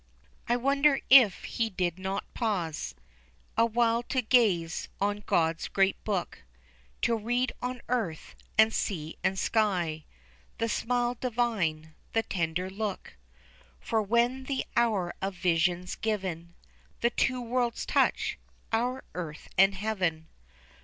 I 0.49 0.57
wonder 0.57 0.99
if 1.11 1.43
he 1.43 1.69
did 1.69 1.99
not 1.99 2.23
pause 2.33 2.95
Awhile 3.55 4.01
to 4.09 4.23
gaze 4.23 4.89
on 4.99 5.21
God's 5.27 5.67
great 5.67 6.03
book, 6.03 6.41
To 7.03 7.15
read 7.15 7.51
on 7.61 7.83
earth, 7.87 8.33
and 8.57 8.73
sea, 8.73 9.15
and 9.23 9.37
sky, 9.37 10.05
The 10.57 10.67
smile 10.69 11.17
divine, 11.21 11.93
the 12.13 12.23
tender 12.23 12.67
look; 12.67 13.15
For 13.79 14.01
when 14.01 14.45
the 14.45 14.65
hour 14.75 15.13
of 15.21 15.35
vision's 15.35 15.93
given, 15.93 16.55
The 17.01 17.11
two 17.11 17.39
worlds 17.39 17.85
touch 17.85 18.39
our 18.73 19.03
earth 19.13 19.49
and 19.55 19.75
heaven. 19.75 20.29